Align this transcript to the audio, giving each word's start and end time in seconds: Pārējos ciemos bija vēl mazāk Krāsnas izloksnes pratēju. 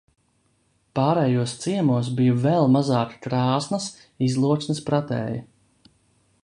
Pārējos 0.99 1.53
ciemos 1.65 2.09
bija 2.21 2.39
vēl 2.47 2.71
mazāk 2.77 3.13
Krāsnas 3.27 3.87
izloksnes 4.31 4.85
pratēju. 4.89 5.45